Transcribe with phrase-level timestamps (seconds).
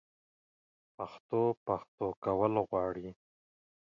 [0.95, 3.09] پښتو؛ پښتو کول غواړي